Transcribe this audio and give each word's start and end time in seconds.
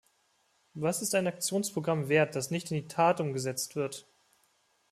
Was 0.73 1.03
ist 1.03 1.13
ein 1.13 1.27
Aktionsprogramm 1.27 2.09
wert, 2.09 2.35
das 2.35 2.49
nicht 2.49 2.71
in 2.71 2.81
die 2.81 2.87
Tat 2.87 3.19
umgesetzt 3.21 3.75
wird? 3.75 4.07